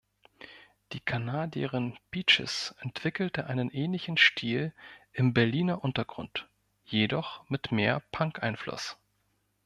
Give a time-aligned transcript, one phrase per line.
[0.93, 4.73] Die Kanadierin Peaches entwickelte einen ähnlichen Stil
[5.13, 6.47] im Berliner Untergrund,
[6.85, 8.97] jedoch mit mehr Punk-Einfluss.